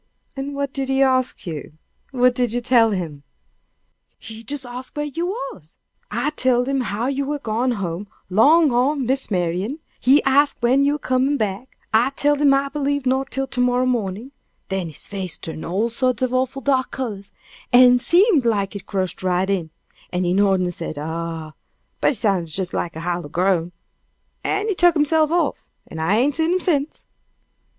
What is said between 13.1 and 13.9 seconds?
till to morrow